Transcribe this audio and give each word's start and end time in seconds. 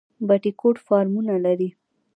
بټي 0.27 0.51
کوټ 0.59 0.75
فارمونه 0.85 1.33
لري؟ 1.45 1.69